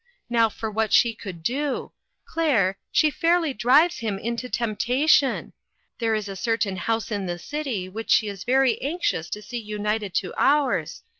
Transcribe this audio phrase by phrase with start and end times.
[0.31, 1.91] Now for what she could do.
[2.25, 5.53] Claire, she fairly drives him into temptation.
[5.99, 9.59] There is a certain house in the city which she is very anxious to see
[9.59, 11.03] united to ours.